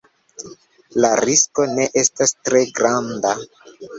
La 1.05 1.11
risko 1.19 1.67
ne 1.73 1.85
estas 2.03 2.35
tre 2.47 2.63
granda. 2.79 3.37